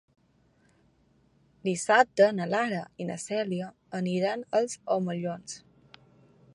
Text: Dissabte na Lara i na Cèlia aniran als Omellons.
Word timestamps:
Dissabte 1.67 2.31
na 2.39 2.47
Lara 2.55 2.81
i 3.05 3.07
na 3.11 3.19
Cèlia 3.25 3.69
aniran 4.01 4.49
als 4.61 4.81
Omellons. 4.99 5.61